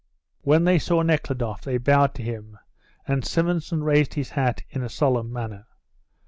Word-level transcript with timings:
When 0.41 0.63
they 0.63 0.79
saw 0.79 1.03
Nekhludoff 1.03 1.61
they 1.61 1.77
bowed 1.77 2.15
to 2.15 2.23
him, 2.23 2.57
and 3.07 3.23
Simonson 3.23 3.83
raised 3.83 4.15
his 4.15 4.31
hat 4.31 4.63
in 4.71 4.81
a 4.81 4.89
solemn 4.89 5.31
manner. 5.31 5.67